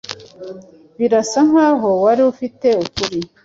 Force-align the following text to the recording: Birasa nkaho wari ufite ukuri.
Birasa 0.99 1.39
nkaho 1.49 1.89
wari 2.03 2.21
ufite 2.31 2.67
ukuri. 2.85 3.19